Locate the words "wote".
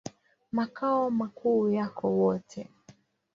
2.09-2.69